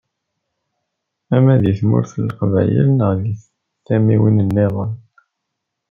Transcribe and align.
Ama 1.35 1.55
deg 1.63 1.75
tmurt 1.79 2.11
n 2.17 2.21
Leqbayel 2.29 2.87
neɣ 2.91 3.11
deg 3.21 3.35
tamiwin-nniḍen. 3.85 4.91